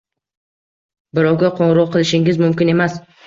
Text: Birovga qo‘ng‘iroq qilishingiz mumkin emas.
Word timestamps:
Birovga 1.19 1.51
qo‘ng‘iroq 1.61 1.93
qilishingiz 1.97 2.41
mumkin 2.47 2.73
emas. 2.77 2.97